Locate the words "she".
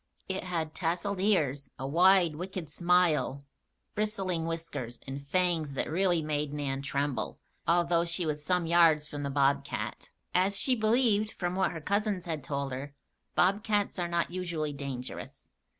8.03-8.25, 10.59-10.73